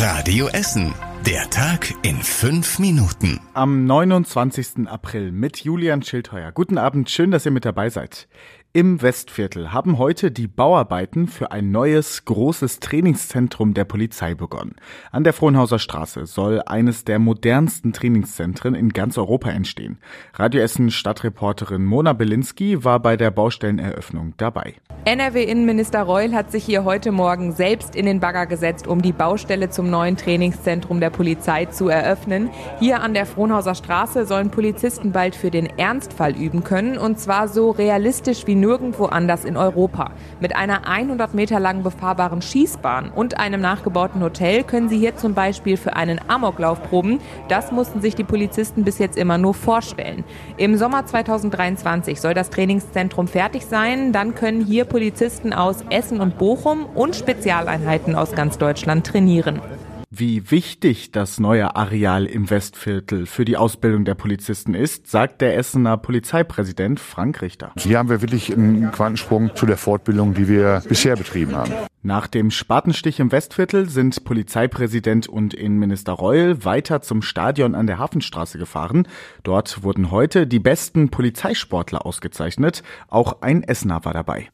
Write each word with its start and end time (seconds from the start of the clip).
Radio 0.00 0.46
Essen. 0.46 0.94
Der 1.26 1.50
Tag 1.50 1.92
in 2.02 2.22
fünf 2.22 2.78
Minuten. 2.78 3.40
Am 3.52 3.84
29. 3.84 4.86
April 4.86 5.32
mit 5.32 5.64
Julian 5.64 6.04
Schildheuer. 6.04 6.52
Guten 6.52 6.78
Abend, 6.78 7.10
schön, 7.10 7.32
dass 7.32 7.44
ihr 7.44 7.50
mit 7.50 7.64
dabei 7.64 7.90
seid. 7.90 8.28
Im 8.78 9.02
Westviertel 9.02 9.72
haben 9.72 9.98
heute 9.98 10.30
die 10.30 10.46
Bauarbeiten 10.46 11.26
für 11.26 11.50
ein 11.50 11.72
neues, 11.72 12.24
großes 12.26 12.78
Trainingszentrum 12.78 13.74
der 13.74 13.84
Polizei 13.84 14.36
begonnen. 14.36 14.76
An 15.10 15.24
der 15.24 15.32
Frohnhauser 15.32 15.80
Straße 15.80 16.26
soll 16.26 16.62
eines 16.64 17.02
der 17.02 17.18
modernsten 17.18 17.92
Trainingszentren 17.92 18.76
in 18.76 18.90
ganz 18.90 19.18
Europa 19.18 19.50
entstehen. 19.50 19.98
Radio 20.32 20.60
Essen 20.60 20.92
Stadtreporterin 20.92 21.84
Mona 21.84 22.12
Belinski 22.12 22.84
war 22.84 23.00
bei 23.00 23.16
der 23.16 23.32
Baustelleneröffnung 23.32 24.34
dabei. 24.36 24.74
NRW-Innenminister 25.06 26.02
Reul 26.02 26.32
hat 26.32 26.52
sich 26.52 26.64
hier 26.64 26.84
heute 26.84 27.10
Morgen 27.10 27.52
selbst 27.52 27.96
in 27.96 28.06
den 28.06 28.20
Bagger 28.20 28.46
gesetzt, 28.46 28.86
um 28.86 29.02
die 29.02 29.12
Baustelle 29.12 29.70
zum 29.70 29.90
neuen 29.90 30.16
Trainingszentrum 30.16 31.00
der 31.00 31.10
Polizei 31.10 31.64
zu 31.64 31.88
eröffnen. 31.88 32.50
Hier 32.78 33.00
an 33.00 33.14
der 33.14 33.26
Frohnhauser 33.26 33.74
Straße 33.74 34.24
sollen 34.24 34.50
Polizisten 34.50 35.10
bald 35.10 35.34
für 35.34 35.50
den 35.50 35.66
Ernstfall 35.66 36.36
üben 36.36 36.62
können 36.62 36.96
und 36.96 37.18
zwar 37.18 37.48
so 37.48 37.70
realistisch 37.70 38.46
wie 38.46 38.54
nirgendwo 38.68 39.06
anders 39.06 39.44
in 39.44 39.56
Europa. 39.56 40.12
Mit 40.40 40.54
einer 40.54 40.86
100 40.86 41.34
Meter 41.34 41.58
langen 41.58 41.82
befahrbaren 41.82 42.42
Schießbahn 42.42 43.10
und 43.10 43.38
einem 43.40 43.60
nachgebauten 43.60 44.22
Hotel 44.22 44.62
können 44.62 44.88
sie 44.88 44.98
hier 44.98 45.16
zum 45.16 45.34
Beispiel 45.34 45.76
für 45.76 45.96
einen 45.96 46.20
Amoklauf 46.28 46.82
proben. 46.82 47.20
Das 47.48 47.72
mussten 47.72 48.00
sich 48.00 48.14
die 48.14 48.24
Polizisten 48.24 48.84
bis 48.84 48.98
jetzt 48.98 49.16
immer 49.18 49.38
nur 49.38 49.54
vorstellen. 49.54 50.24
Im 50.56 50.76
Sommer 50.76 51.06
2023 51.06 52.20
soll 52.20 52.34
das 52.34 52.50
Trainingszentrum 52.50 53.26
fertig 53.26 53.66
sein. 53.66 54.12
Dann 54.12 54.34
können 54.34 54.64
hier 54.64 54.84
Polizisten 54.84 55.08
Polizisten 55.08 55.52
aus 55.52 55.84
Essen 55.90 56.20
und 56.20 56.36
Bochum 56.36 56.84
und 56.94 57.16
Spezialeinheiten 57.16 58.14
aus 58.14 58.32
ganz 58.32 58.58
Deutschland 58.58 59.06
trainieren. 59.06 59.60
Wie 60.10 60.50
wichtig 60.50 61.12
das 61.12 61.38
neue 61.38 61.76
Areal 61.76 62.24
im 62.24 62.48
Westviertel 62.48 63.26
für 63.26 63.44
die 63.44 63.58
Ausbildung 63.58 64.06
der 64.06 64.14
Polizisten 64.14 64.72
ist, 64.72 65.06
sagt 65.06 65.42
der 65.42 65.54
Essener 65.58 65.98
Polizeipräsident 65.98 66.98
Frank 66.98 67.42
Richter. 67.42 67.72
Hier 67.78 67.98
haben 67.98 68.08
wir 68.08 68.22
wirklich 68.22 68.50
einen 68.50 68.90
Quantensprung 68.90 69.54
zu 69.54 69.66
der 69.66 69.76
Fortbildung, 69.76 70.32
die 70.32 70.48
wir 70.48 70.82
bisher 70.88 71.14
betrieben 71.14 71.54
haben. 71.54 71.74
Nach 72.02 72.26
dem 72.26 72.50
Spatenstich 72.50 73.20
im 73.20 73.32
Westviertel 73.32 73.90
sind 73.90 74.24
Polizeipräsident 74.24 75.28
und 75.28 75.52
Innenminister 75.52 76.14
Reul 76.14 76.64
weiter 76.64 77.02
zum 77.02 77.20
Stadion 77.20 77.74
an 77.74 77.86
der 77.86 77.98
Hafenstraße 77.98 78.56
gefahren. 78.56 79.06
Dort 79.42 79.82
wurden 79.82 80.10
heute 80.10 80.46
die 80.46 80.58
besten 80.58 81.10
Polizeisportler 81.10 82.06
ausgezeichnet. 82.06 82.82
Auch 83.08 83.42
ein 83.42 83.62
Essener 83.62 84.06
war 84.06 84.14
dabei. 84.14 84.48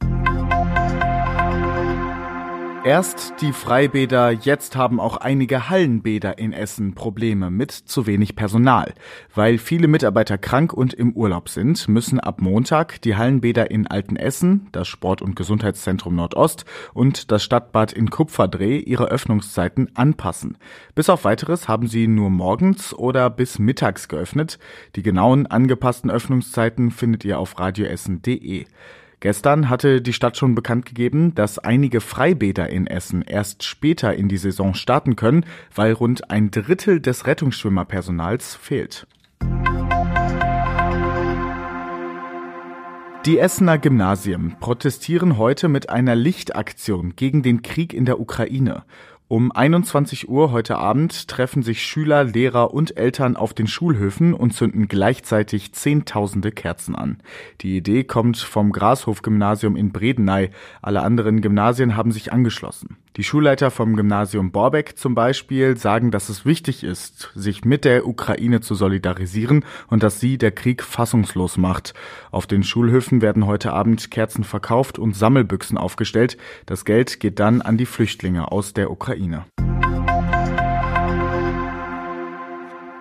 Erst 2.85 3.41
die 3.41 3.51
Freibäder, 3.51 4.29
jetzt 4.29 4.75
haben 4.75 4.99
auch 4.99 5.17
einige 5.17 5.71
Hallenbäder 5.71 6.37
in 6.37 6.53
Essen 6.53 6.93
Probleme 6.93 7.49
mit 7.49 7.71
zu 7.71 8.05
wenig 8.05 8.35
Personal. 8.35 8.93
Weil 9.33 9.57
viele 9.57 9.87
Mitarbeiter 9.87 10.37
krank 10.37 10.71
und 10.71 10.93
im 10.93 11.13
Urlaub 11.13 11.49
sind, 11.49 11.87
müssen 11.87 12.19
ab 12.19 12.41
Montag 12.41 13.01
die 13.01 13.15
Hallenbäder 13.15 13.71
in 13.71 13.87
Altenessen, 13.87 14.67
das 14.71 14.87
Sport- 14.87 15.23
und 15.23 15.35
Gesundheitszentrum 15.35 16.15
Nordost 16.15 16.65
und 16.93 17.31
das 17.31 17.43
Stadtbad 17.43 17.91
in 17.91 18.11
Kupferdreh 18.11 18.77
ihre 18.77 19.05
Öffnungszeiten 19.05 19.89
anpassen. 19.95 20.59
Bis 20.93 21.09
auf 21.09 21.23
weiteres 21.25 21.67
haben 21.67 21.87
sie 21.87 22.05
nur 22.05 22.29
morgens 22.29 22.93
oder 22.93 23.31
bis 23.31 23.57
mittags 23.57 24.09
geöffnet. 24.09 24.59
Die 24.95 25.01
genauen 25.01 25.47
angepassten 25.47 26.11
Öffnungszeiten 26.11 26.91
findet 26.91 27.25
ihr 27.25 27.39
auf 27.39 27.57
radioessen.de. 27.57 28.67
Gestern 29.19 29.69
hatte 29.69 30.01
die 30.01 30.13
Stadt 30.13 30.37
schon 30.37 30.55
bekannt 30.55 30.85
gegeben, 30.85 31.33
dass 31.35 31.59
einige 31.59 32.01
Freibäder 32.01 32.69
in 32.69 32.87
Essen 32.87 33.21
erst 33.21 33.63
später 33.63 34.15
in 34.15 34.27
die 34.27 34.37
Saison 34.37 34.73
starten 34.73 35.15
können, 35.15 35.45
weil 35.73 35.93
rund 35.93 36.29
ein 36.29 36.51
Drittel 36.51 36.99
des 36.99 37.25
Rettungsschwimmerpersonals 37.25 38.55
fehlt. 38.55 39.07
Die 43.25 43.39
Essener 43.39 43.79
Gymnasien 43.79 44.55
protestieren 44.59 45.39
heute 45.39 45.67
mit 45.67 45.89
einer 45.89 46.13
Lichtaktion 46.13 47.15
gegen 47.15 47.41
den 47.41 47.63
Krieg 47.63 47.91
in 47.91 48.05
der 48.05 48.19
Ukraine. 48.19 48.83
Um 49.27 49.51
21 49.51 50.29
Uhr 50.29 50.51
heute 50.51 50.77
Abend 50.77 51.27
treffen 51.27 51.63
sich 51.63 51.81
Schüler, 51.81 52.23
Lehrer 52.23 52.75
und 52.75 52.95
Eltern 52.95 53.35
auf 53.35 53.55
den 53.55 53.65
Schulhöfen 53.65 54.35
und 54.35 54.51
zünden 54.53 54.87
gleichzeitig 54.87 55.73
Zehntausende 55.73 56.51
Kerzen 56.51 56.95
an. 56.95 57.17
Die 57.61 57.75
Idee 57.75 58.03
kommt 58.03 58.37
vom 58.37 58.71
Grashof-Gymnasium 58.71 59.75
in 59.75 59.91
Bredeney. 59.91 60.51
Alle 60.83 61.01
anderen 61.01 61.41
Gymnasien 61.41 61.97
haben 61.97 62.11
sich 62.11 62.31
angeschlossen. 62.31 62.97
Die 63.17 63.23
Schulleiter 63.23 63.71
vom 63.71 63.95
Gymnasium 63.95 64.51
Borbeck 64.51 64.97
zum 64.97 65.15
Beispiel 65.15 65.77
sagen, 65.77 66.11
dass 66.11 66.27
es 66.27 66.45
wichtig 66.45 66.83
ist, 66.83 67.31
sich 67.33 67.63
mit 67.63 67.85
der 67.85 68.05
Ukraine 68.05 68.59
zu 68.59 68.75
solidarisieren 68.75 69.63
und 69.87 70.03
dass 70.03 70.19
sie 70.19 70.37
der 70.37 70.51
Krieg 70.51 70.83
fassungslos 70.83 71.55
macht. 71.55 71.93
Auf 72.31 72.45
den 72.45 72.63
Schulhöfen 72.63 73.21
werden 73.21 73.45
heute 73.45 73.71
Abend 73.71 74.11
Kerzen 74.11 74.43
verkauft 74.43 74.99
und 74.99 75.15
Sammelbüchsen 75.15 75.77
aufgestellt. 75.77 76.35
Das 76.65 76.83
Geld 76.83 77.21
geht 77.21 77.39
dann 77.39 77.61
an 77.61 77.77
die 77.77 77.85
Flüchtlinge 77.85 78.51
aus 78.51 78.73
der 78.73 78.91
Ukraine. 78.91 79.45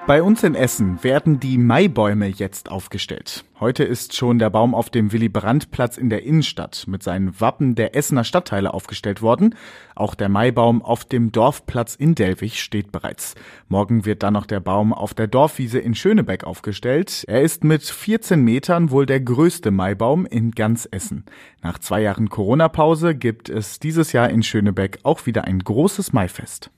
Bei 0.07 0.23
uns 0.23 0.43
in 0.43 0.55
Essen 0.55 1.03
werden 1.03 1.41
die 1.41 1.57
Maibäume 1.57 2.27
jetzt 2.27 2.71
aufgestellt. 2.71 3.47
Heute 3.59 3.85
ist 3.85 4.15
schon 4.15 4.39
der 4.39 4.51
Baum 4.51 4.75
auf 4.75 4.91
dem 4.91 5.13
Willy-Brandt-Platz 5.13 5.97
in 5.97 6.11
der 6.11 6.25
Innenstadt 6.25 6.85
mit 6.87 7.03
seinen 7.03 7.41
Wappen 7.41 7.75
der 7.75 7.97
Essener 7.97 8.23
Stadtteile 8.25 8.75
aufgestellt 8.75 9.23
worden. 9.23 9.55
Auch 9.95 10.15
der 10.15 10.29
Maibaum 10.29 10.83
auf 10.83 11.07
dem 11.07 11.33
Dorfplatz 11.33 11.95
in 11.95 12.15
Delwig 12.15 12.61
steht 12.61 12.93
bereits. 12.93 13.35
Morgen 13.69 14.05
wird 14.05 14.23
dann 14.23 14.35
noch 14.35 14.45
der 14.45 14.61
Baum 14.61 14.93
auf 14.93 15.15
der 15.15 15.27
Dorfwiese 15.27 15.79
in 15.79 15.95
Schönebeck 15.95 16.45
aufgestellt. 16.45 17.25
Er 17.27 17.41
ist 17.41 17.65
mit 17.65 17.85
14 17.85 18.43
Metern 18.45 18.91
wohl 18.91 19.07
der 19.07 19.21
größte 19.21 19.71
Maibaum 19.71 20.27
in 20.27 20.51
ganz 20.51 20.87
Essen. 20.91 21.25
Nach 21.63 21.79
zwei 21.79 22.03
Jahren 22.03 22.29
Corona-Pause 22.29 23.15
gibt 23.15 23.49
es 23.49 23.81
dieses 23.81 24.13
Jahr 24.13 24.29
in 24.29 24.43
Schönebeck 24.43 24.99
auch 25.03 25.25
wieder 25.25 25.45
ein 25.45 25.61
großes 25.61 26.13
Maifest. 26.13 26.71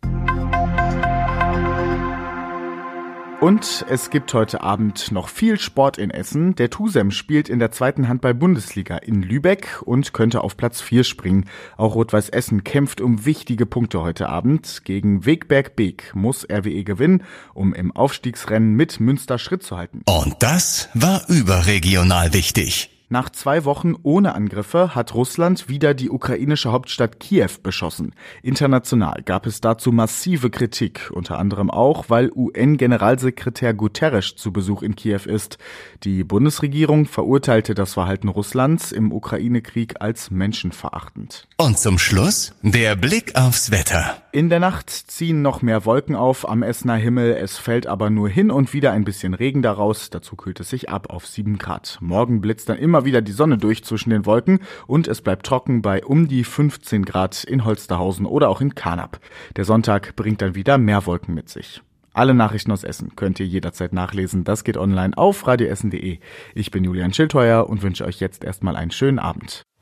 Und 3.40 3.84
es 3.90 4.08
gibt 4.08 4.32
heute 4.32 4.62
Abend 4.62 5.12
noch 5.12 5.28
viel 5.28 5.58
Sport 5.58 5.98
in 5.98 6.10
Essen. 6.10 6.54
Der 6.54 6.70
Tusem 6.70 7.10
spielt 7.10 7.50
in 7.50 7.58
der 7.58 7.70
zweiten 7.70 8.08
Handball-Bundesliga 8.08 8.96
in 8.96 9.22
Lübeck 9.22 9.82
und 9.84 10.14
könnte 10.14 10.40
auf 10.40 10.56
Platz 10.56 10.80
4 10.80 11.04
springen. 11.04 11.44
Auch 11.76 11.94
Rot-Weiß 11.94 12.30
Essen 12.30 12.64
kämpft 12.64 13.02
um 13.02 13.26
wichtige 13.26 13.66
Punkte 13.66 14.00
heute 14.00 14.30
Abend. 14.30 14.82
Gegen 14.84 15.26
Wegberg 15.26 15.76
Beek 15.76 16.14
muss 16.14 16.46
RWE 16.50 16.82
gewinnen, 16.82 17.24
um 17.52 17.74
im 17.74 17.94
Aufstiegsrennen 17.94 18.72
mit 18.72 19.00
Münster 19.00 19.38
Schritt 19.38 19.62
zu 19.62 19.76
halten. 19.76 20.00
Und 20.06 20.36
das 20.40 20.88
war 20.94 21.28
überregional 21.28 22.32
wichtig. 22.32 22.95
Nach 23.08 23.30
zwei 23.30 23.64
Wochen 23.64 23.94
ohne 24.02 24.34
Angriffe 24.34 24.96
hat 24.96 25.14
Russland 25.14 25.68
wieder 25.68 25.94
die 25.94 26.10
ukrainische 26.10 26.72
Hauptstadt 26.72 27.20
Kiew 27.20 27.50
beschossen. 27.62 28.12
International 28.42 29.22
gab 29.24 29.46
es 29.46 29.60
dazu 29.60 29.92
massive 29.92 30.50
Kritik, 30.50 31.12
unter 31.12 31.38
anderem 31.38 31.70
auch, 31.70 32.06
weil 32.08 32.32
UN-Generalsekretär 32.34 33.74
Guterres 33.74 34.34
zu 34.34 34.52
Besuch 34.52 34.82
in 34.82 34.96
Kiew 34.96 35.20
ist. 35.26 35.58
Die 36.02 36.24
Bundesregierung 36.24 37.06
verurteilte 37.06 37.74
das 37.74 37.94
Verhalten 37.94 38.26
Russlands 38.26 38.90
im 38.90 39.12
Ukraine-Krieg 39.12 40.00
als 40.00 40.32
menschenverachtend. 40.32 41.46
Und 41.58 41.78
zum 41.78 42.00
Schluss 42.00 42.54
der 42.62 42.96
Blick 42.96 43.36
aufs 43.36 43.70
Wetter. 43.70 44.20
In 44.36 44.50
der 44.50 44.60
Nacht 44.60 44.90
ziehen 44.90 45.40
noch 45.40 45.62
mehr 45.62 45.86
Wolken 45.86 46.14
auf 46.14 46.46
am 46.46 46.62
Essener 46.62 46.96
Himmel. 46.96 47.32
Es 47.32 47.56
fällt 47.56 47.86
aber 47.86 48.10
nur 48.10 48.28
hin 48.28 48.50
und 48.50 48.74
wieder 48.74 48.92
ein 48.92 49.02
bisschen 49.02 49.32
Regen 49.32 49.62
daraus. 49.62 50.10
Dazu 50.10 50.36
kühlt 50.36 50.60
es 50.60 50.68
sich 50.68 50.90
ab 50.90 51.08
auf 51.08 51.26
7 51.26 51.56
Grad. 51.56 51.96
Morgen 52.02 52.42
blitzt 52.42 52.68
dann 52.68 52.76
immer 52.76 53.06
wieder 53.06 53.22
die 53.22 53.32
Sonne 53.32 53.56
durch 53.56 53.82
zwischen 53.82 54.10
den 54.10 54.26
Wolken 54.26 54.58
und 54.86 55.08
es 55.08 55.22
bleibt 55.22 55.46
trocken 55.46 55.80
bei 55.80 56.04
um 56.04 56.28
die 56.28 56.44
15 56.44 57.06
Grad 57.06 57.44
in 57.44 57.64
Holsterhausen 57.64 58.26
oder 58.26 58.50
auch 58.50 58.60
in 58.60 58.74
Karnap. 58.74 59.20
Der 59.56 59.64
Sonntag 59.64 60.16
bringt 60.16 60.42
dann 60.42 60.54
wieder 60.54 60.76
mehr 60.76 61.06
Wolken 61.06 61.34
mit 61.34 61.48
sich. 61.48 61.80
Alle 62.12 62.34
Nachrichten 62.34 62.72
aus 62.72 62.84
Essen 62.84 63.16
könnt 63.16 63.40
ihr 63.40 63.46
jederzeit 63.46 63.94
nachlesen. 63.94 64.44
Das 64.44 64.64
geht 64.64 64.76
online 64.76 65.16
auf 65.16 65.46
radioessen.de. 65.46 66.18
Ich 66.54 66.70
bin 66.70 66.84
Julian 66.84 67.14
Schildheuer 67.14 67.66
und 67.70 67.82
wünsche 67.82 68.04
euch 68.04 68.20
jetzt 68.20 68.44
erstmal 68.44 68.76
einen 68.76 68.90
schönen 68.90 69.18
Abend. 69.18 69.65